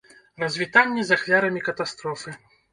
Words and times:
Развітанне 0.43 1.05
з 1.11 1.15
ахвярамі 1.19 1.63
катастрофы. 1.71 2.39